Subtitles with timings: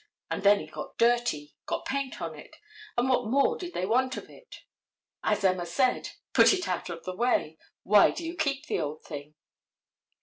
[0.31, 2.55] And then it got dirty, got paint on it,
[2.97, 4.61] and what more did they want of it?
[5.23, 7.59] As Emma said, "Put it out of the way.
[7.83, 9.35] Why do you keep the old thing?"